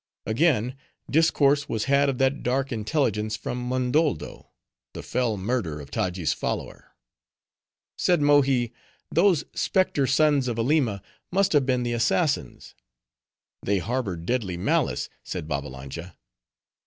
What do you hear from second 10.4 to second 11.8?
of Aleema must have